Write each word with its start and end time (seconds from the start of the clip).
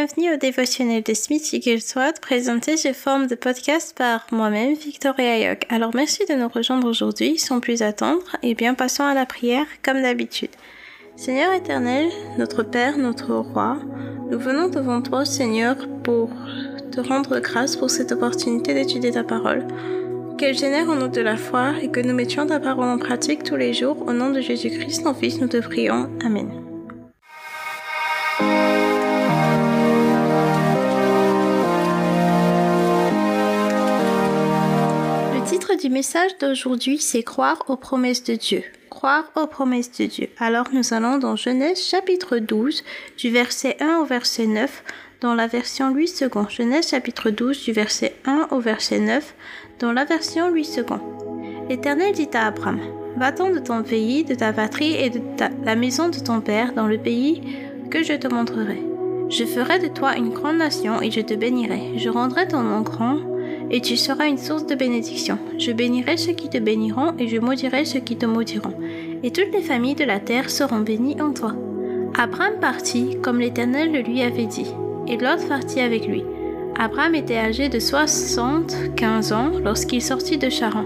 bienvenue 0.00 0.32
au 0.32 0.38
dévotionnel 0.38 1.02
de 1.02 1.12
Smith 1.12 1.46
Wigglesworth 1.52 2.20
présenté 2.20 2.78
sous 2.78 2.94
forme 2.94 3.26
de 3.26 3.34
podcast 3.34 3.94
par 3.94 4.26
moi-même, 4.32 4.72
Victoria 4.72 5.50
Yoke. 5.50 5.66
Alors 5.68 5.90
merci 5.94 6.24
de 6.26 6.32
nous 6.32 6.48
rejoindre 6.48 6.88
aujourd'hui, 6.88 7.36
sans 7.36 7.60
plus 7.60 7.82
attendre, 7.82 8.22
et 8.42 8.54
bien 8.54 8.72
passons 8.72 9.02
à 9.02 9.12
la 9.12 9.26
prière 9.26 9.66
comme 9.84 10.00
d'habitude. 10.00 10.48
Seigneur 11.16 11.52
éternel, 11.52 12.08
notre 12.38 12.62
Père, 12.62 12.96
notre 12.96 13.34
Roi, 13.34 13.76
nous 14.30 14.38
venons 14.38 14.70
devant 14.70 15.02
toi, 15.02 15.26
Seigneur, 15.26 15.76
pour 16.02 16.30
te 16.92 17.00
rendre 17.02 17.38
grâce 17.38 17.76
pour 17.76 17.90
cette 17.90 18.12
opportunité 18.12 18.72
d'étudier 18.72 19.10
ta 19.10 19.22
parole. 19.22 19.66
Qu'elle 20.38 20.56
génère 20.56 20.88
en 20.88 20.94
nous 20.94 21.08
de 21.08 21.20
la 21.20 21.36
foi 21.36 21.74
et 21.82 21.90
que 21.90 22.00
nous 22.00 22.14
mettions 22.14 22.46
ta 22.46 22.58
parole 22.58 22.88
en 22.88 22.98
pratique 22.98 23.42
tous 23.42 23.56
les 23.56 23.74
jours. 23.74 24.02
Au 24.08 24.14
nom 24.14 24.30
de 24.30 24.40
Jésus-Christ, 24.40 25.04
ton 25.04 25.12
Fils, 25.12 25.42
nous 25.42 25.48
te 25.48 25.58
prions. 25.58 26.08
Amen. 26.24 26.69
Du 35.80 35.88
message 35.88 36.36
d'aujourd'hui, 36.38 36.98
c'est 36.98 37.22
Croire 37.22 37.64
aux 37.68 37.76
promesses 37.76 38.22
de 38.22 38.34
Dieu. 38.34 38.62
Croire 38.90 39.30
aux 39.34 39.46
promesses 39.46 39.90
de 39.92 40.04
Dieu. 40.04 40.28
Alors 40.38 40.66
nous 40.72 40.92
allons 40.92 41.16
dans 41.16 41.36
Genèse 41.36 41.82
chapitre 41.82 42.36
12, 42.36 42.84
du 43.16 43.30
verset 43.30 43.76
1 43.80 44.00
au 44.02 44.04
verset 44.04 44.46
9, 44.46 44.84
dans 45.22 45.34
la 45.34 45.46
version 45.46 45.90
Louis 45.90 46.12
II. 46.20 46.28
Genèse 46.50 46.90
chapitre 46.90 47.30
12, 47.30 47.64
du 47.64 47.72
verset 47.72 48.14
1 48.26 48.48
au 48.50 48.60
verset 48.60 48.98
9, 48.98 49.34
dans 49.78 49.92
la 49.92 50.04
version 50.04 50.50
Louis 50.50 50.68
II. 50.76 50.84
L'Éternel 51.70 52.12
dit 52.12 52.28
à 52.34 52.48
Abraham, 52.48 52.80
Va-t'en 53.16 53.50
de 53.50 53.58
ton 53.58 53.82
pays, 53.82 54.24
de 54.24 54.34
ta 54.34 54.52
patrie 54.52 54.96
et 54.96 55.08
de 55.08 55.20
la 55.64 55.76
maison 55.76 56.10
de 56.10 56.18
ton 56.18 56.42
père 56.42 56.74
dans 56.74 56.86
le 56.86 56.98
pays 56.98 57.42
que 57.90 58.02
je 58.02 58.12
te 58.12 58.28
montrerai. 58.28 58.82
Je 59.30 59.44
ferai 59.44 59.78
de 59.78 59.88
toi 59.88 60.16
une 60.16 60.30
grande 60.30 60.58
nation 60.58 61.00
et 61.00 61.10
je 61.10 61.20
te 61.20 61.34
bénirai. 61.34 61.96
Je 61.96 62.10
rendrai 62.10 62.48
ton 62.48 62.62
nom 62.62 62.82
grand 62.82 63.29
et 63.70 63.80
tu 63.80 63.96
seras 63.96 64.26
une 64.26 64.38
source 64.38 64.66
de 64.66 64.74
bénédiction. 64.74 65.38
Je 65.58 65.72
bénirai 65.72 66.16
ceux 66.16 66.32
qui 66.32 66.48
te 66.48 66.58
béniront 66.58 67.14
et 67.18 67.28
je 67.28 67.38
maudirai 67.38 67.84
ceux 67.84 68.00
qui 68.00 68.16
te 68.16 68.26
maudiront. 68.26 68.74
Et 69.22 69.30
toutes 69.30 69.52
les 69.52 69.62
familles 69.62 69.94
de 69.94 70.04
la 70.04 70.18
terre 70.18 70.50
seront 70.50 70.80
bénies 70.80 71.20
en 71.20 71.32
toi. 71.32 71.54
Abraham 72.18 72.58
partit 72.60 73.16
comme 73.22 73.38
l'Éternel 73.38 73.92
le 73.92 74.00
lui 74.00 74.22
avait 74.22 74.46
dit, 74.46 74.74
et 75.06 75.16
Lot 75.16 75.46
partit 75.48 75.80
avec 75.80 76.06
lui. 76.06 76.24
Abraham 76.78 77.14
était 77.14 77.36
âgé 77.36 77.68
de 77.68 77.78
soixante-quinze 77.78 79.32
ans 79.32 79.52
lorsqu'il 79.62 80.02
sortit 80.02 80.38
de 80.38 80.48
Charan. 80.48 80.84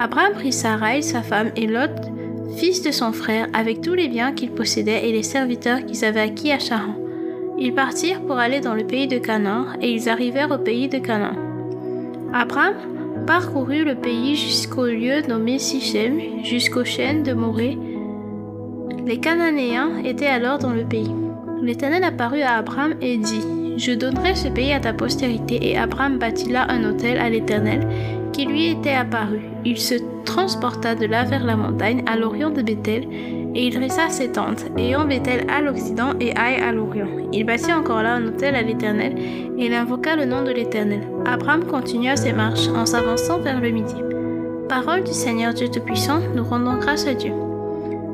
Abraham 0.00 0.32
prit 0.32 0.52
Sarai, 0.52 1.02
sa 1.02 1.22
femme, 1.22 1.50
et 1.56 1.66
Lot, 1.66 1.90
fils 2.56 2.82
de 2.82 2.90
son 2.90 3.12
frère, 3.12 3.48
avec 3.52 3.80
tous 3.80 3.94
les 3.94 4.08
biens 4.08 4.32
qu'il 4.32 4.50
possédait 4.50 5.08
et 5.08 5.12
les 5.12 5.22
serviteurs 5.22 5.84
qu'ils 5.84 6.04
avaient 6.04 6.20
acquis 6.20 6.52
à 6.52 6.58
Charan. 6.58 6.94
Ils 7.58 7.74
partirent 7.74 8.22
pour 8.22 8.38
aller 8.38 8.60
dans 8.60 8.74
le 8.74 8.86
pays 8.86 9.08
de 9.08 9.18
Canaan, 9.18 9.66
et 9.82 9.90
ils 9.90 10.08
arrivèrent 10.08 10.52
au 10.52 10.58
pays 10.58 10.88
de 10.88 10.98
Canaan. 10.98 11.47
Abraham 12.32 12.74
parcourut 13.26 13.84
le 13.84 13.94
pays 13.94 14.36
jusqu'au 14.36 14.86
lieu 14.86 15.22
nommé 15.28 15.58
Sichem, 15.58 16.44
jusqu'aux 16.44 16.84
chênes 16.84 17.22
de 17.22 17.32
Morée. 17.32 17.78
Les 19.06 19.18
Cananéens 19.18 20.02
étaient 20.04 20.26
alors 20.26 20.58
dans 20.58 20.72
le 20.72 20.84
pays. 20.84 21.14
L'Éternel 21.62 22.04
apparut 22.04 22.42
à 22.42 22.56
Abraham 22.56 22.94
et 23.00 23.16
dit 23.16 23.42
je 23.78 23.92
donnerai 23.92 24.34
ce 24.34 24.48
pays 24.48 24.72
à 24.72 24.80
ta 24.80 24.92
postérité. 24.92 25.70
Et 25.70 25.78
Abraham 25.78 26.18
bâtit 26.18 26.50
là 26.50 26.66
un 26.68 26.84
hôtel 26.84 27.18
à 27.18 27.30
l'Éternel 27.30 27.86
lui 28.46 28.68
était 28.68 28.94
apparu. 28.94 29.40
Il 29.64 29.78
se 29.78 29.94
transporta 30.24 30.94
de 30.94 31.06
là 31.06 31.24
vers 31.24 31.44
la 31.44 31.56
montagne 31.56 32.02
à 32.06 32.16
l'orient 32.16 32.50
de 32.50 32.62
Bethel, 32.62 33.08
et 33.54 33.66
il 33.66 33.74
dressa 33.74 34.10
ses 34.10 34.30
tentes, 34.30 34.66
ayant 34.76 35.06
Bethel 35.06 35.46
à 35.50 35.60
l'occident 35.60 36.12
et 36.20 36.36
Aï 36.36 36.56
à 36.56 36.70
l'orient. 36.70 37.08
Il 37.32 37.44
bâtit 37.44 37.72
encore 37.72 38.02
là 38.02 38.14
un 38.14 38.26
hôtel 38.26 38.54
à 38.54 38.62
l'Éternel, 38.62 39.14
et 39.18 39.66
il 39.66 39.74
invoqua 39.74 40.16
le 40.16 40.26
nom 40.26 40.42
de 40.42 40.52
l'Éternel. 40.52 41.00
Abraham 41.26 41.64
continua 41.64 42.16
ses 42.16 42.32
marches 42.32 42.68
en 42.68 42.86
s'avançant 42.86 43.40
vers 43.40 43.60
le 43.60 43.70
midi. 43.70 43.96
Parole 44.68 45.02
du 45.02 45.12
Seigneur 45.12 45.54
Dieu 45.54 45.68
Tout-Puissant, 45.68 46.20
nous 46.34 46.44
rendons 46.44 46.76
grâce 46.78 47.06
à 47.06 47.14
Dieu. 47.14 47.32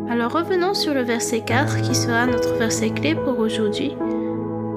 Alors 0.09 0.33
revenons 0.33 0.75
sur 0.75 0.95
le 0.95 1.03
verset 1.03 1.41
4 1.41 1.83
qui 1.83 1.95
sera 1.95 2.27
notre 2.27 2.55
verset 2.55 2.91
clé 2.91 3.15
pour 3.15 3.39
aujourd'hui 3.39 3.93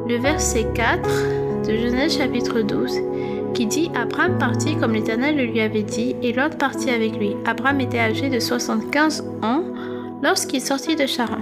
le 0.07 0.15
verset 0.15 0.65
4 0.73 1.67
de 1.67 1.75
Genèse 1.75 2.17
chapitre 2.17 2.61
12 2.61 3.01
qui 3.53 3.65
dit 3.65 3.91
Abraham 3.95 4.37
partit 4.37 4.77
comme 4.77 4.93
l'Éternel 4.93 5.37
le 5.37 5.45
lui 5.45 5.61
avait 5.61 5.83
dit, 5.83 6.15
et 6.21 6.33
Lot 6.33 6.57
partit 6.57 6.89
avec 6.89 7.15
lui. 7.15 7.35
Abraham 7.45 7.81
était 7.81 7.99
âgé 7.99 8.29
de 8.29 8.39
75 8.39 9.21
ans 9.41 9.63
lorsqu'il 10.21 10.61
sortit 10.61 10.95
de 10.95 11.05
Charan. 11.05 11.41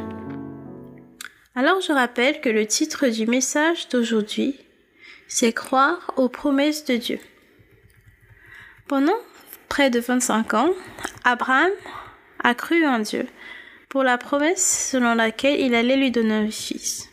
Alors 1.55 1.81
je 1.81 1.91
rappelle 1.91 2.41
que 2.41 2.49
le 2.49 2.65
titre 2.65 3.07
du 3.07 3.25
message 3.27 3.87
d'aujourd'hui, 3.89 4.55
c'est 5.27 5.53
Croire 5.53 6.11
aux 6.17 6.29
promesses 6.29 6.85
de 6.85 6.95
Dieu. 6.95 7.19
Pendant 8.87 9.17
près 9.69 9.89
de 9.89 9.99
25 9.99 10.53
ans, 10.53 10.71
Abraham 11.23 11.71
a 12.43 12.53
cru 12.53 12.85
en 12.85 12.99
Dieu 12.99 13.25
pour 13.89 14.03
la 14.03 14.17
promesse 14.17 14.89
selon 14.91 15.15
laquelle 15.15 15.59
il 15.59 15.73
allait 15.73 15.97
lui 15.97 16.11
donner 16.11 16.33
un 16.33 16.51
fils. 16.51 17.09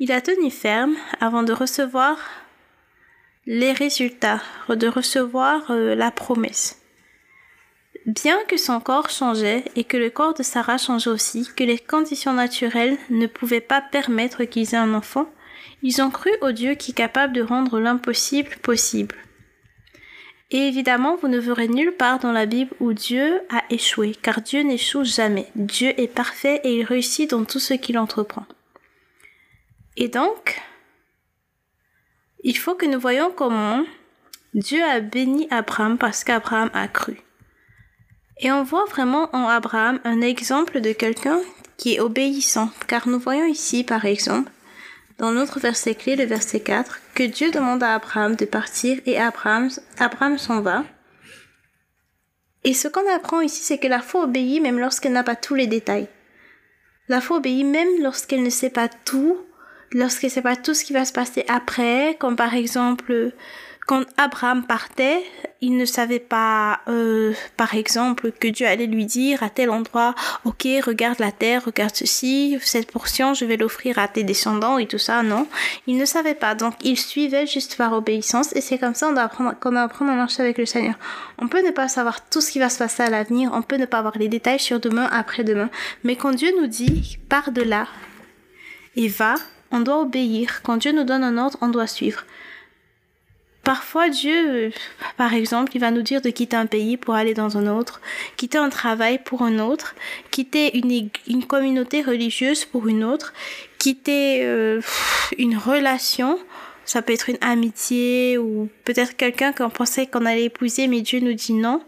Il 0.00 0.10
a 0.10 0.20
tenu 0.20 0.50
ferme 0.50 0.96
avant 1.20 1.42
de 1.42 1.52
recevoir 1.52 2.18
les 3.46 3.72
résultats, 3.72 4.40
de 4.68 4.86
recevoir 4.86 5.70
euh, 5.70 5.94
la 5.94 6.10
promesse. 6.10 6.80
Bien 8.06 8.38
que 8.48 8.56
son 8.56 8.80
corps 8.80 9.10
changeait 9.10 9.64
et 9.76 9.84
que 9.84 9.96
le 9.96 10.10
corps 10.10 10.34
de 10.34 10.42
Sarah 10.42 10.78
changeait 10.78 11.10
aussi, 11.10 11.48
que 11.56 11.64
les 11.64 11.78
conditions 11.78 12.32
naturelles 12.32 12.98
ne 13.10 13.26
pouvaient 13.26 13.60
pas 13.60 13.80
permettre 13.80 14.44
qu'ils 14.44 14.74
aient 14.74 14.78
un 14.78 14.94
enfant, 14.94 15.28
ils 15.82 16.02
ont 16.02 16.10
cru 16.10 16.30
au 16.40 16.52
Dieu 16.52 16.74
qui 16.74 16.92
est 16.92 16.94
capable 16.94 17.32
de 17.32 17.42
rendre 17.42 17.80
l'impossible 17.80 18.56
possible. 18.62 19.16
Et 20.50 20.68
évidemment, 20.68 21.16
vous 21.16 21.28
ne 21.28 21.38
verrez 21.38 21.68
nulle 21.68 21.96
part 21.96 22.18
dans 22.18 22.32
la 22.32 22.46
Bible 22.46 22.72
où 22.78 22.92
Dieu 22.92 23.40
a 23.48 23.62
échoué, 23.70 24.14
car 24.20 24.42
Dieu 24.42 24.62
n'échoue 24.62 25.04
jamais. 25.04 25.46
Dieu 25.56 25.98
est 25.98 26.12
parfait 26.12 26.60
et 26.62 26.76
il 26.76 26.84
réussit 26.84 27.30
dans 27.30 27.44
tout 27.44 27.58
ce 27.58 27.74
qu'il 27.74 27.98
entreprend. 27.98 28.44
Et 29.96 30.08
donc, 30.08 30.60
il 32.42 32.56
faut 32.56 32.74
que 32.74 32.86
nous 32.86 33.00
voyons 33.00 33.30
comment 33.30 33.84
Dieu 34.54 34.82
a 34.82 35.00
béni 35.00 35.46
Abraham 35.50 35.96
parce 35.96 36.24
qu'Abraham 36.24 36.70
a 36.74 36.88
cru. 36.88 37.18
Et 38.38 38.50
on 38.50 38.64
voit 38.64 38.84
vraiment 38.86 39.28
en 39.34 39.46
Abraham 39.46 40.00
un 40.04 40.20
exemple 40.20 40.80
de 40.80 40.92
quelqu'un 40.92 41.40
qui 41.76 41.94
est 41.94 42.00
obéissant, 42.00 42.70
car 42.86 43.08
nous 43.08 43.18
voyons 43.18 43.46
ici, 43.46 43.84
par 43.84 44.04
exemple, 44.04 44.50
dans 45.18 45.30
notre 45.30 45.60
verset 45.60 45.94
clé, 45.94 46.16
le 46.16 46.24
verset 46.24 46.60
4, 46.60 47.00
que 47.14 47.22
Dieu 47.22 47.50
demande 47.50 47.82
à 47.82 47.94
Abraham 47.94 48.34
de 48.34 48.44
partir 48.44 49.00
et 49.06 49.18
Abraham, 49.18 49.68
Abraham 49.98 50.38
s'en 50.38 50.60
va. 50.60 50.84
Et 52.64 52.74
ce 52.74 52.88
qu'on 52.88 53.08
apprend 53.14 53.40
ici, 53.40 53.62
c'est 53.62 53.78
que 53.78 53.88
la 53.88 54.00
foi 54.00 54.24
obéit 54.24 54.60
même 54.60 54.78
lorsqu'elle 54.78 55.12
n'a 55.12 55.24
pas 55.24 55.36
tous 55.36 55.54
les 55.54 55.66
détails. 55.66 56.08
La 57.08 57.20
foi 57.20 57.38
obéit 57.38 57.66
même 57.66 58.02
lorsqu'elle 58.02 58.42
ne 58.42 58.50
sait 58.50 58.70
pas 58.70 58.88
tout 58.88 59.38
lorsque 59.92 60.28
c'est 60.30 60.42
pas 60.42 60.56
tout 60.56 60.74
ce 60.74 60.84
qui 60.84 60.92
va 60.92 61.04
se 61.04 61.12
passer 61.12 61.44
après, 61.48 62.16
comme 62.18 62.36
par 62.36 62.54
exemple 62.54 63.32
quand 63.86 64.04
Abraham 64.16 64.64
partait, 64.64 65.24
il 65.60 65.76
ne 65.76 65.84
savait 65.84 66.20
pas, 66.20 66.80
euh, 66.88 67.32
par 67.56 67.74
exemple, 67.74 68.30
que 68.30 68.46
Dieu 68.46 68.66
allait 68.66 68.86
lui 68.86 69.06
dire 69.06 69.42
à 69.42 69.50
tel 69.50 69.70
endroit, 69.70 70.14
ok, 70.44 70.66
regarde 70.86 71.18
la 71.18 71.32
terre, 71.32 71.64
regarde 71.64 71.94
ceci, 71.94 72.58
cette 72.62 72.92
portion, 72.92 73.34
je 73.34 73.44
vais 73.44 73.56
l'offrir 73.56 73.98
à 73.98 74.06
tes 74.06 74.22
descendants 74.22 74.78
et 74.78 74.86
tout 74.86 74.98
ça, 74.98 75.22
non. 75.22 75.48
Il 75.88 75.96
ne 75.96 76.04
savait 76.04 76.34
pas, 76.34 76.54
donc 76.54 76.74
il 76.82 76.96
suivait 76.96 77.46
juste 77.46 77.76
par 77.76 77.92
obéissance 77.92 78.54
et 78.54 78.60
c'est 78.60 78.78
comme 78.78 78.94
ça 78.94 79.08
qu'on 79.08 79.16
apprend, 79.16 79.52
qu'on 79.54 80.08
à 80.08 80.14
marcher 80.14 80.42
avec 80.42 80.58
le 80.58 80.66
Seigneur. 80.66 80.94
On 81.38 81.48
peut 81.48 81.64
ne 81.64 81.70
pas 81.70 81.88
savoir 81.88 82.28
tout 82.28 82.40
ce 82.40 82.52
qui 82.52 82.60
va 82.60 82.68
se 82.68 82.78
passer 82.78 83.02
à 83.02 83.10
l'avenir, 83.10 83.50
on 83.52 83.62
peut 83.62 83.78
ne 83.78 83.86
pas 83.86 83.98
avoir 83.98 84.16
les 84.16 84.28
détails 84.28 84.60
sur 84.60 84.78
demain, 84.78 85.08
après-demain, 85.10 85.70
mais 86.04 86.14
quand 86.14 86.32
Dieu 86.32 86.52
nous 86.60 86.68
dit, 86.68 87.18
pars 87.28 87.50
de 87.50 87.62
là 87.62 87.88
et 88.94 89.08
va, 89.08 89.34
on 89.72 89.80
doit 89.80 90.00
obéir. 90.00 90.62
Quand 90.62 90.76
Dieu 90.76 90.92
nous 90.92 91.04
donne 91.04 91.24
un 91.24 91.38
ordre, 91.38 91.58
on 91.60 91.68
doit 91.68 91.86
suivre. 91.86 92.24
Parfois, 93.64 94.08
Dieu, 94.08 94.72
par 95.16 95.34
exemple, 95.34 95.72
il 95.74 95.80
va 95.80 95.92
nous 95.92 96.02
dire 96.02 96.20
de 96.20 96.30
quitter 96.30 96.56
un 96.56 96.66
pays 96.66 96.96
pour 96.96 97.14
aller 97.14 97.32
dans 97.32 97.56
un 97.56 97.68
autre, 97.68 98.00
quitter 98.36 98.58
un 98.58 98.70
travail 98.70 99.20
pour 99.24 99.42
un 99.42 99.60
autre, 99.60 99.94
quitter 100.32 100.76
une, 100.76 101.08
une 101.28 101.44
communauté 101.44 102.02
religieuse 102.02 102.64
pour 102.64 102.88
une 102.88 103.04
autre, 103.04 103.32
quitter 103.78 104.44
euh, 104.44 104.80
une 105.38 105.56
relation. 105.56 106.40
Ça 106.84 107.02
peut 107.02 107.12
être 107.12 107.30
une 107.30 107.38
amitié 107.40 108.36
ou 108.36 108.68
peut-être 108.84 109.16
quelqu'un 109.16 109.52
qu'on 109.52 109.70
pensait 109.70 110.06
qu'on 110.06 110.26
allait 110.26 110.44
épouser, 110.44 110.88
mais 110.88 111.00
Dieu 111.00 111.20
nous 111.20 111.34
dit 111.34 111.54
non. 111.54 111.82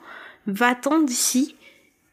Va-t'en 0.47 1.01
d'ici 1.01 1.57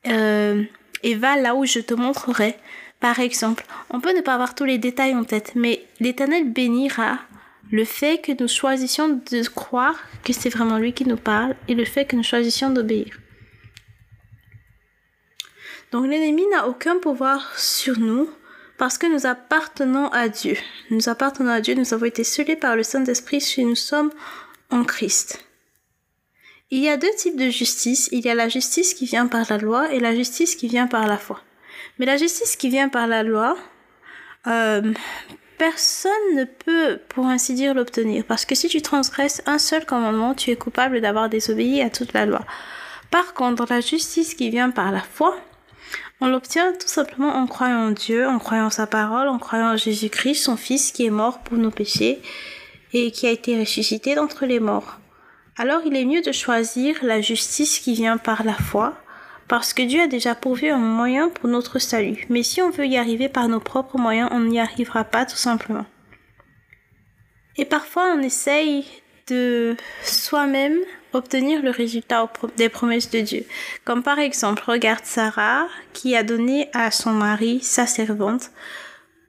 euh, 0.08 0.64
et 1.04 1.14
va 1.14 1.36
là 1.36 1.54
où 1.54 1.66
je 1.66 1.80
te 1.80 1.94
montrerai. 1.94 2.56
Par 3.02 3.20
exemple, 3.20 3.66
on 3.90 4.00
peut 4.00 4.16
ne 4.16 4.22
pas 4.22 4.36
avoir 4.36 4.56
tous 4.56 4.64
les 4.64 4.78
détails 4.78 5.16
en 5.16 5.24
tête, 5.24 5.54
mais 5.56 5.86
l'Éternel 6.00 6.50
bénira 6.50 7.18
le 7.72 7.84
fait 7.84 8.22
que 8.22 8.32
nous 8.40 8.48
choisissions 8.48 9.22
de 9.32 9.48
croire 9.50 10.00
que 10.24 10.34
c'est 10.34 10.50
vraiment 10.50 10.78
lui 10.78 10.94
qui 10.94 11.06
nous 11.06 11.18
parle 11.18 11.56
et 11.68 11.74
le 11.74 11.84
fait 11.86 12.06
que 12.06 12.16
nous 12.16 12.24
choisissions 12.24 12.70
d'obéir. 12.70 13.18
Donc 15.92 16.08
l'ennemi 16.08 16.46
n'a 16.52 16.68
aucun 16.68 17.00
pouvoir 17.00 17.58
sur 17.58 18.00
nous 18.00 18.30
Parce 18.78 18.98
que 18.98 19.08
nous 19.08 19.26
appartenons 19.26 20.08
à 20.10 20.30
Dieu. 20.30 20.58
Nous 20.90 21.10
appartenons 21.10 21.52
à 21.52 21.62
Dieu, 21.62 21.76
nous 21.76 21.94
avons 21.94 22.06
été 22.06 22.24
scellés 22.24 22.56
par 22.56 22.76
le 22.76 22.84
Saint-Esprit 22.84 23.42
si 23.42 23.66
nous 23.66 23.76
sommes 23.76 24.12
en 24.70 24.84
Christ. 24.84 25.46
Il 26.72 26.80
y 26.80 26.90
a 26.90 26.98
deux 26.98 27.14
types 27.18 27.36
de 27.36 27.50
justice. 27.50 28.10
Il 28.12 28.26
y 28.26 28.30
a 28.30 28.36
la 28.36 28.48
justice 28.48 28.94
qui 28.94 29.06
vient 29.06 29.28
par 29.28 29.46
la 29.50 29.58
loi 29.58 29.92
et 29.94 30.00
la 30.00 30.16
justice 30.16 30.56
qui 30.56 30.68
vient 30.68 30.88
par 30.88 31.06
la 31.08 31.18
foi. 31.18 31.42
Mais 32.02 32.08
la 32.08 32.18
justice 32.18 32.56
qui 32.56 32.70
vient 32.70 32.90
par 32.90 33.06
la 33.06 33.22
loi, 33.22 33.56
euh, 34.48 34.92
personne 35.60 36.12
ne 36.34 36.46
peut, 36.46 37.00
pour 37.10 37.28
ainsi 37.28 37.54
dire, 37.54 37.76
l'obtenir. 37.76 38.24
Parce 38.28 38.44
que 38.44 38.56
si 38.56 38.70
tu 38.70 38.82
transgresses 38.82 39.44
un 39.46 39.60
seul 39.60 39.86
commandement, 39.86 40.34
tu 40.34 40.50
es 40.50 40.56
coupable 40.56 41.00
d'avoir 41.00 41.30
désobéi 41.30 41.80
à 41.84 41.92
toute 41.92 42.14
la 42.14 42.26
loi. 42.26 42.42
Par 43.12 43.36
contre, 43.36 43.68
la 43.70 43.82
justice 43.82 44.34
qui 44.34 44.50
vient 44.50 44.72
par 44.72 44.92
la 44.92 45.02
foi, 45.02 45.38
on 46.22 46.28
l'obtient 46.28 46.74
tout 46.74 46.88
simplement 46.88 47.36
en 47.36 47.46
croyant 47.46 47.90
en 47.90 47.92
Dieu, 47.92 48.28
en 48.28 48.40
croyant 48.40 48.66
en 48.66 48.72
sa 48.72 48.88
parole, 48.88 49.28
en 49.28 49.38
croyant 49.38 49.74
en 49.74 49.78
Jésus-Christ, 49.78 50.42
son 50.42 50.58
Fils 50.58 50.92
qui 50.92 51.06
est 51.06 51.12
mort 51.12 51.44
pour 51.44 51.60
nos 51.60 51.70
péchés 51.70 52.20
et 52.94 53.12
qui 53.12 53.28
a 53.28 53.30
été 53.30 53.60
ressuscité 53.60 54.16
d'entre 54.16 54.48
les 54.48 54.60
morts. 54.60 54.98
Alors 55.56 55.82
il 55.86 55.96
est 55.96 56.06
mieux 56.06 56.24
de 56.24 56.32
choisir 56.32 56.96
la 57.04 57.22
justice 57.22 57.78
qui 57.78 57.94
vient 57.94 58.18
par 58.18 58.42
la 58.44 58.56
foi, 58.56 58.96
parce 59.52 59.74
que 59.74 59.82
Dieu 59.82 60.00
a 60.00 60.08
déjà 60.08 60.34
pourvu 60.34 60.70
un 60.70 60.78
moyen 60.78 61.28
pour 61.28 61.50
notre 61.50 61.78
salut. 61.78 62.26
Mais 62.30 62.42
si 62.42 62.62
on 62.62 62.70
veut 62.70 62.88
y 62.88 62.96
arriver 62.96 63.28
par 63.28 63.50
nos 63.50 63.60
propres 63.60 63.98
moyens, 63.98 64.30
on 64.32 64.40
n'y 64.40 64.62
arrivera 64.62 65.04
pas 65.04 65.26
tout 65.26 65.36
simplement. 65.36 65.86
Et 67.58 67.66
parfois 67.66 68.16
on 68.16 68.22
essaye 68.22 68.86
de 69.28 69.76
soi-même 70.04 70.78
obtenir 71.12 71.62
le 71.62 71.70
résultat 71.70 72.32
des 72.56 72.70
promesses 72.70 73.10
de 73.10 73.20
Dieu. 73.20 73.46
Comme 73.84 74.04
par 74.04 74.20
exemple, 74.20 74.64
regarde 74.66 75.04
Sarah 75.04 75.68
qui 75.92 76.16
a 76.16 76.24
donné 76.24 76.70
à 76.72 76.90
son 76.90 77.12
mari 77.12 77.60
sa 77.62 77.86
servante 77.86 78.52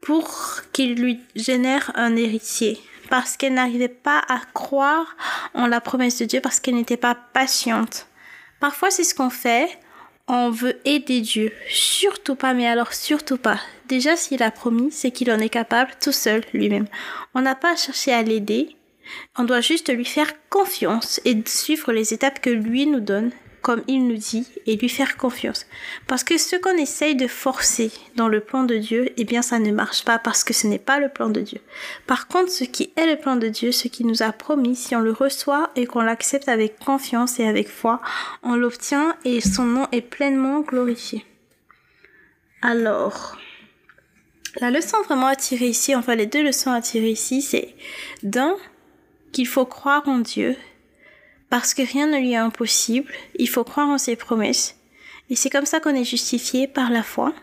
pour 0.03 0.61
qu'il 0.73 0.95
lui 0.95 1.19
génère 1.35 1.91
un 1.97 2.15
héritier 2.15 2.79
parce 3.11 3.37
qu'elle 3.37 3.55
n'arrivait 3.55 3.89
pas 3.89 4.23
à 4.29 4.39
croire 4.55 5.17
en 5.55 5.67
la 5.67 5.81
promesse 5.81 6.19
de 6.19 6.27
Dieu 6.27 6.41
parce 6.41 6.61
qu'elle 6.61 6.77
n'était 6.77 6.97
pas 6.97 7.17
patiente. 7.17 8.07
Parfois 8.61 8.93
c'est 8.93 9.03
ce 9.03 9.17
qu'on 9.17 9.29
fait, 9.29 9.81
on 10.29 10.51
veut 10.51 10.81
aider 10.85 11.21
Dieu. 11.21 11.53
Surtout 11.69 12.35
pas, 12.35 12.55
mais 12.55 12.67
alors 12.67 12.93
surtout 12.93 13.39
pas. 13.39 13.61
Déjà 13.89 14.17
s'il 14.17 14.43
a 14.43 14.51
promis, 14.51 14.91
c'est 14.91 15.11
qu'il 15.11 15.31
en 15.31 15.39
est 15.39 15.49
capable 15.49 15.93
tout 16.01 16.13
seul 16.13 16.43
lui-même. 16.53 16.87
On 17.35 17.41
n'a 17.41 17.55
pas 17.55 17.77
cherché 17.77 18.13
à 18.13 18.23
l'aider, 18.23 18.77
on 19.37 19.45
doit 19.45 19.61
juste 19.61 19.95
lui 19.95 20.05
faire 20.05 20.33
confiance 20.49 21.21
et 21.25 21.37
suivre 21.47 21.93
les 21.93 22.15
étapes 22.15 22.41
que 22.41 22.51
lui 22.51 22.87
nous 22.87 23.01
donne, 23.01 23.33
comme 23.63 23.83
il 23.87 24.07
nous 24.07 24.17
dit, 24.17 24.47
et 24.67 24.77
lui 24.77 24.89
faire 24.89 25.17
confiance. 25.17 25.67
Parce 26.07 26.25
que 26.25 26.37
ce 26.37 26.57
qu'on 26.57 26.77
essaye 26.77 27.15
de 27.15 27.29
forcer 27.29 27.93
dans 28.17 28.29
le 28.29 28.41
plan 28.41 28.65
de 28.65 28.77
Dieu, 28.77 29.11
eh 29.17 29.25
bien 29.25 29.41
ça 29.41 29.59
ne 29.59 29.71
marche 29.71 30.05
pas 30.05 30.19
parce 30.19 30.45
que 30.45 30.53
ce 30.53 30.67
n'est 30.67 30.79
pas 30.79 30.99
le 30.99 31.09
plan 31.09 31.31
de 31.31 31.41
Dieu. 31.41 31.61
Par 32.07 32.27
contre, 32.27 32.51
ce 32.51 32.65
qui 32.65 32.93
est 32.97 33.07
le 33.07 33.17
plan 33.17 33.37
de 33.37 33.49
Dieu, 33.49 33.73
ce 33.73 33.89
qu'il 33.89 34.07
nous 34.07 34.23
a 34.23 34.33
promis, 34.33 34.77
si 34.77 34.95
on 34.97 35.01
le 35.01 35.13
reçoit 35.13 35.71
et 35.77 35.87
qu'on 35.87 36.03
l'accepte 36.03 36.49
avec 36.49 36.79
confiance 36.79 37.39
et 37.39 37.47
avec 37.47 37.69
foi, 37.69 38.03
on 38.43 38.57
l'obtient 38.57 39.17
et 39.25 39.41
son 39.41 39.65
nom 39.65 39.87
est 39.93 40.03
pleinement 40.03 40.61
glorifié. 40.61 41.25
Alors, 42.61 43.39
la 44.61 44.71
leçon 44.71 45.01
vraiment 45.03 45.27
à 45.27 45.37
tirer 45.37 45.69
ici, 45.69 45.95
enfin 45.95 46.15
les 46.15 46.27
deux 46.27 46.43
leçons 46.43 46.73
à 46.73 46.81
tirer 46.81 47.11
ici, 47.11 47.43
c'est 47.43 47.75
d'un, 48.23 48.57
qu'il 49.33 49.47
faut 49.47 49.65
croire 49.65 50.07
en 50.09 50.19
Dieu, 50.19 50.57
parce 51.53 51.75
que 51.75 51.83
rien 51.83 52.07
ne 52.07 52.17
lui 52.17 52.33
est 52.33 52.37
impossible, 52.37 53.13
il 53.35 53.47
faut 53.47 53.63
croire 53.63 53.91
en 53.91 53.99
ses 53.99 54.17
promesses, 54.17 54.75
et 55.29 55.37
c'est 55.37 55.51
comme 55.51 55.67
ça 55.67 55.81
qu'on 55.81 55.95
est 55.95 56.03
justifié 56.03 56.67
par 56.67 56.91
la 56.91 57.03
foi. 57.03 57.35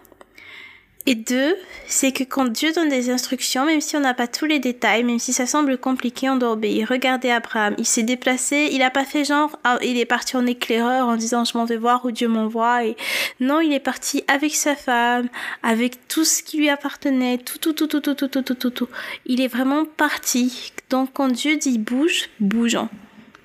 Et 1.06 1.14
deux, 1.14 1.56
c'est 1.86 2.12
que 2.12 2.24
quand 2.24 2.46
Dieu 2.46 2.72
donne 2.74 2.90
des 2.90 3.12
instructions, 3.12 3.68
même 3.68 3.82
si 3.82 3.96
on 3.98 4.00
n'a 4.00 4.16
pas 4.16 4.28
tous 4.28 4.46
les 4.46 4.58
détails, 4.58 5.04
même 5.04 5.20
si 5.20 5.32
ça 5.32 5.46
semble 5.46 5.78
compliqué, 5.78 6.28
on 6.28 6.38
doit 6.38 6.54
obéir. 6.54 6.88
Regardez 6.90 7.30
Abraham, 7.30 7.76
il 7.78 7.86
s'est 7.86 8.02
déplacé, 8.02 8.70
il 8.72 8.80
n'a 8.80 8.90
pas 8.90 9.06
fait 9.06 9.24
genre, 9.24 9.60
ah, 9.64 9.78
il 9.84 10.00
est 10.00 10.06
parti 10.06 10.36
en 10.38 10.48
éclaireur 10.48 11.08
en 11.08 11.16
disant 11.16 11.46
je 11.46 11.56
m'en 11.56 11.66
vais 11.66 11.78
voir 11.78 12.04
où 12.04 12.10
Dieu 12.10 12.28
m'envoie. 12.28 12.86
Et 12.86 12.98
non, 13.40 13.60
il 13.62 13.74
est 13.74 13.80
parti 13.80 14.24
avec 14.28 14.56
sa 14.56 14.76
femme, 14.76 15.30
avec 15.62 16.08
tout 16.08 16.26
ce 16.26 16.42
qui 16.42 16.58
lui 16.58 16.70
appartenait, 16.70 17.38
tout, 17.38 17.60
tout, 17.60 17.74
tout, 17.74 17.86
tout, 17.86 18.02
tout, 18.02 18.16
tout, 18.16 18.28
tout, 18.28 18.42
tout, 18.42 18.56
tout. 18.56 18.70
tout. 18.72 18.90
Il 19.28 19.40
est 19.40 19.48
vraiment 19.48 19.86
parti. 19.86 20.74
Donc 20.90 21.12
quand 21.14 21.28
Dieu 21.28 21.58
dit 21.58 21.78
bouge, 21.78 22.30
bougeons. 22.40 22.90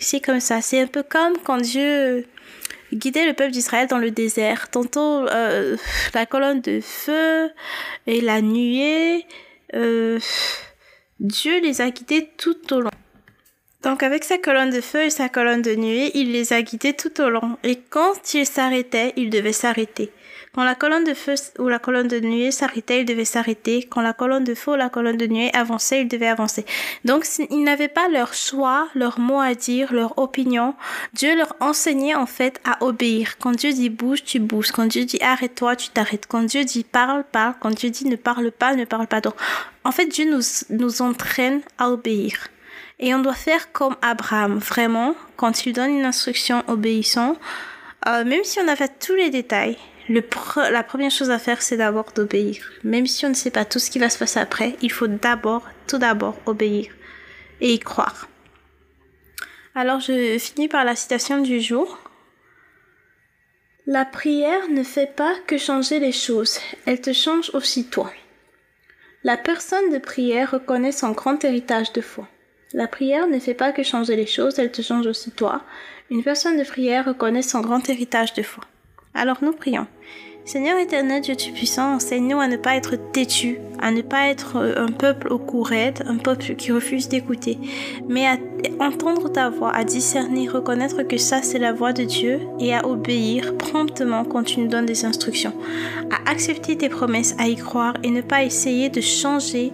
C'est 0.04 0.20
comme 0.20 0.40
ça. 0.40 0.60
C'est 0.60 0.80
un 0.82 0.86
peu 0.86 1.02
comme 1.02 1.32
quand 1.42 1.56
Dieu 1.56 2.26
guider 2.92 3.24
le 3.24 3.32
peuple 3.32 3.52
d'Israël 3.52 3.88
dans 3.88 3.98
le 3.98 4.10
désert. 4.10 4.68
Tantôt 4.70 5.26
euh, 5.26 5.76
la 6.12 6.26
colonne 6.26 6.60
de 6.60 6.80
feu 6.80 7.50
et 8.06 8.20
la 8.20 8.42
nuée. 8.42 9.24
Euh, 9.74 10.18
Dieu 11.20 11.58
les 11.60 11.80
a 11.80 11.88
guidés 11.88 12.28
tout 12.36 12.74
au 12.74 12.80
long. 12.80 12.90
Donc 13.82 14.02
avec 14.02 14.24
sa 14.24 14.36
colonne 14.36 14.70
de 14.70 14.82
feu 14.82 15.04
et 15.04 15.10
sa 15.10 15.30
colonne 15.30 15.62
de 15.62 15.74
nuée, 15.74 16.10
il 16.14 16.32
les 16.32 16.52
a 16.52 16.60
guidés 16.60 16.92
tout 16.92 17.20
au 17.22 17.30
long. 17.30 17.56
Et 17.64 17.76
quand 17.76 18.34
ils 18.34 18.46
s'arrêtaient, 18.46 19.14
ils 19.16 19.30
devaient 19.30 19.52
s'arrêter. 19.52 20.10
Quand 20.54 20.62
la 20.62 20.76
colonne 20.76 21.02
de 21.02 21.14
feu 21.14 21.34
ou 21.58 21.68
la 21.68 21.80
colonne 21.80 22.06
de 22.06 22.20
nuée 22.20 22.52
s'arrêtait, 22.52 23.00
il 23.00 23.04
devait 23.04 23.24
s'arrêter. 23.24 23.82
Quand 23.90 24.00
la 24.02 24.12
colonne 24.12 24.44
de 24.44 24.54
feu 24.54 24.72
ou 24.72 24.76
la 24.76 24.88
colonne 24.88 25.16
de 25.16 25.26
nuée 25.26 25.50
avançait, 25.52 26.02
il 26.02 26.08
devait 26.08 26.28
avancer. 26.28 26.64
Donc, 27.04 27.26
ils 27.50 27.64
n'avaient 27.64 27.88
pas 27.88 28.08
leur 28.08 28.34
choix, 28.34 28.88
leur 28.94 29.18
mot 29.18 29.40
à 29.40 29.54
dire, 29.54 29.92
leur 29.92 30.16
opinion. 30.16 30.74
Dieu 31.12 31.36
leur 31.36 31.56
enseignait 31.58 32.14
en 32.14 32.26
fait 32.26 32.60
à 32.64 32.84
obéir. 32.84 33.36
Quand 33.38 33.50
Dieu 33.50 33.72
dit 33.72 33.90
bouge, 33.90 34.22
tu 34.22 34.38
bouges. 34.38 34.70
Quand 34.70 34.86
Dieu 34.86 35.04
dit 35.04 35.18
arrête-toi, 35.20 35.74
tu 35.74 35.88
t'arrêtes. 35.88 36.26
Quand 36.28 36.44
Dieu 36.44 36.64
dit 36.64 36.84
parle, 36.84 37.24
parle. 37.24 37.54
Quand 37.58 37.70
Dieu 37.70 37.90
dit 37.90 38.06
ne 38.06 38.16
parle 38.16 38.52
pas, 38.52 38.76
ne 38.76 38.84
parle 38.84 39.08
pas. 39.08 39.20
Donc, 39.20 39.34
en 39.82 39.90
fait, 39.90 40.06
Dieu 40.06 40.30
nous, 40.30 40.42
nous 40.70 41.02
entraîne 41.02 41.62
à 41.78 41.90
obéir. 41.90 42.46
Et 43.00 43.12
on 43.12 43.18
doit 43.18 43.34
faire 43.34 43.72
comme 43.72 43.96
Abraham, 44.02 44.58
vraiment, 44.58 45.16
quand 45.36 45.66
il 45.66 45.72
donne 45.72 45.90
une 45.90 46.04
instruction 46.04 46.62
obéissant, 46.68 47.36
euh, 48.06 48.24
même 48.24 48.44
si 48.44 48.60
on 48.60 48.68
a 48.68 48.76
fait 48.76 48.92
tous 49.00 49.14
les 49.14 49.30
détails, 49.30 49.76
la 50.08 50.82
première 50.82 51.10
chose 51.10 51.30
à 51.30 51.38
faire, 51.38 51.62
c'est 51.62 51.76
d'abord 51.76 52.12
d'obéir. 52.14 52.70
Même 52.82 53.06
si 53.06 53.24
on 53.24 53.30
ne 53.30 53.34
sait 53.34 53.50
pas 53.50 53.64
tout 53.64 53.78
ce 53.78 53.90
qui 53.90 53.98
va 53.98 54.10
se 54.10 54.18
passer 54.18 54.38
après, 54.38 54.76
il 54.82 54.92
faut 54.92 55.06
d'abord, 55.06 55.66
tout 55.86 55.98
d'abord, 55.98 56.38
obéir 56.46 56.92
et 57.60 57.72
y 57.72 57.78
croire. 57.78 58.28
Alors 59.74 60.00
je 60.00 60.38
finis 60.38 60.68
par 60.68 60.84
la 60.84 60.94
citation 60.94 61.40
du 61.40 61.60
jour. 61.60 61.98
La 63.86 64.04
prière 64.04 64.68
ne 64.70 64.82
fait 64.82 65.12
pas 65.14 65.34
que 65.46 65.58
changer 65.58 65.98
les 65.98 66.12
choses, 66.12 66.58
elle 66.86 67.00
te 67.00 67.12
change 67.12 67.50
aussi 67.54 67.84
toi. 67.84 68.10
La 69.24 69.36
personne 69.36 69.90
de 69.90 69.98
prière 69.98 70.52
reconnaît 70.52 70.92
son 70.92 71.12
grand 71.12 71.42
héritage 71.44 71.92
de 71.92 72.00
foi. 72.00 72.28
La 72.72 72.88
prière 72.88 73.26
ne 73.26 73.38
fait 73.38 73.54
pas 73.54 73.72
que 73.72 73.82
changer 73.82 74.16
les 74.16 74.26
choses, 74.26 74.58
elle 74.58 74.72
te 74.72 74.82
change 74.82 75.06
aussi 75.06 75.30
toi. 75.30 75.62
Une 76.10 76.22
personne 76.22 76.58
de 76.58 76.64
prière 76.64 77.06
reconnaît 77.06 77.42
son 77.42 77.60
grand 77.60 77.88
héritage 77.88 78.34
de 78.34 78.42
foi. 78.42 78.64
Alors 79.14 79.38
nous 79.42 79.52
prions. 79.52 79.86
Seigneur 80.44 80.76
éternel, 80.78 81.22
Dieu 81.22 81.36
Tout-Puissant, 81.36 81.94
enseigne-nous 81.94 82.38
à 82.38 82.48
ne 82.48 82.58
pas 82.58 82.76
être 82.76 82.96
têtu, 83.12 83.58
à 83.80 83.90
ne 83.90 84.02
pas 84.02 84.26
être 84.26 84.56
euh, 84.56 84.74
un 84.76 84.92
peuple 84.92 85.32
au 85.32 85.38
cou 85.38 85.62
raide, 85.62 86.04
un 86.06 86.18
peuple 86.18 86.54
qui 86.56 86.70
refuse 86.70 87.08
d'écouter, 87.08 87.58
mais 88.08 88.26
à 88.26 88.36
entendre 88.78 89.32
ta 89.32 89.48
voix, 89.48 89.70
à 89.74 89.84
discerner, 89.84 90.46
reconnaître 90.46 91.02
que 91.04 91.16
ça 91.16 91.40
c'est 91.42 91.58
la 91.58 91.72
voix 91.72 91.94
de 91.94 92.02
Dieu 92.04 92.40
et 92.60 92.74
à 92.74 92.86
obéir 92.86 93.56
promptement 93.56 94.24
quand 94.24 94.42
tu 94.42 94.60
nous 94.60 94.68
donnes 94.68 94.84
des 94.84 95.06
instructions, 95.06 95.54
à 96.10 96.30
accepter 96.30 96.76
tes 96.76 96.90
promesses, 96.90 97.34
à 97.38 97.48
y 97.48 97.56
croire 97.56 97.94
et 98.02 98.10
ne 98.10 98.20
pas 98.20 98.44
essayer 98.44 98.90
de 98.90 99.00
changer 99.00 99.72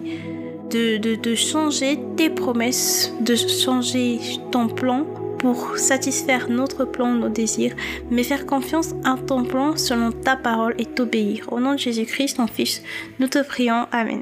de 0.69 1.35
changer 1.35 1.99
tes 2.15 2.29
promesses, 2.29 3.13
de 3.19 3.35
changer 3.35 4.21
ton 4.51 4.69
plan 4.69 5.05
pour 5.41 5.77
satisfaire 5.77 6.49
notre 6.49 6.85
plan, 6.85 7.13
nos 7.13 7.29
désirs, 7.29 7.75
mais 8.11 8.23
faire 8.23 8.45
confiance 8.45 8.93
à 9.03 9.15
ton 9.17 9.43
plan 9.43 9.75
selon 9.75 10.11
ta 10.11 10.35
parole 10.35 10.75
et 10.77 10.85
t'obéir. 10.85 11.51
Au 11.51 11.59
nom 11.59 11.73
de 11.73 11.79
Jésus-Christ, 11.79 12.37
ton 12.37 12.47
Fils, 12.47 12.83
nous 13.19 13.27
te 13.27 13.41
prions. 13.43 13.87
Amen. 13.91 14.21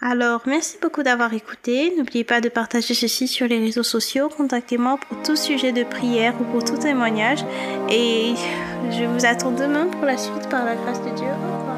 Alors, 0.00 0.42
merci 0.46 0.76
beaucoup 0.80 1.02
d'avoir 1.02 1.32
écouté. 1.34 1.92
N'oubliez 1.96 2.24
pas 2.24 2.40
de 2.40 2.48
partager 2.48 2.94
ceci 2.94 3.26
sur 3.26 3.48
les 3.48 3.58
réseaux 3.58 3.82
sociaux. 3.82 4.28
Contactez-moi 4.28 4.98
pour 5.08 5.22
tout 5.22 5.36
sujet 5.36 5.72
de 5.72 5.84
prière 5.84 6.34
ou 6.40 6.44
pour 6.44 6.64
tout 6.64 6.76
témoignage. 6.76 7.44
Et 7.88 8.34
je 8.90 9.04
vous 9.04 9.24
attends 9.24 9.52
demain 9.52 9.86
pour 9.86 10.04
la 10.04 10.16
suite 10.16 10.48
par 10.48 10.64
la 10.64 10.74
grâce 10.74 11.00
de 11.02 11.10
Dieu. 11.16 11.77